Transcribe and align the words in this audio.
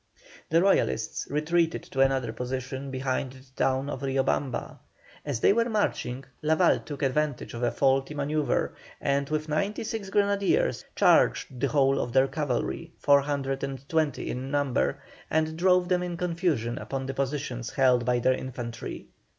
The 0.49 0.63
Royalists 0.63 1.27
retreated 1.29 1.83
to 1.83 2.01
another 2.01 2.33
position 2.33 2.89
behind 2.89 3.33
the 3.33 3.45
town 3.55 3.87
of 3.87 4.01
Rio 4.01 4.23
Bamba. 4.23 4.79
As 5.23 5.39
they 5.41 5.53
were 5.53 5.69
marching, 5.69 6.23
Lavalle 6.41 6.79
took 6.79 7.03
advantage 7.03 7.53
of 7.53 7.61
a 7.61 7.69
faulty 7.69 8.15
manœuvre, 8.15 8.71
and 8.99 9.29
with 9.29 9.47
ninety 9.47 9.83
six 9.83 10.09
grenadiers 10.09 10.83
charged 10.95 11.59
the 11.59 11.67
whole 11.67 11.99
of 11.99 12.13
their 12.13 12.27
cavalry, 12.27 12.93
420 12.97 14.27
in 14.27 14.49
number, 14.49 14.99
and 15.29 15.55
drove 15.55 15.87
them 15.87 16.01
in 16.01 16.17
confusion 16.17 16.79
upon 16.79 17.05
the 17.05 17.13
positions 17.13 17.69
held 17.69 18.03
by 18.03 18.17
their 18.17 18.33
infantry. 18.33 19.05